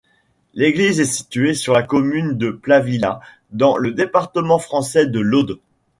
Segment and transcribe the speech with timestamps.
[0.55, 3.19] L'église est située sur la commune de Plavilla,
[3.51, 5.59] dans le département français de l'Aude.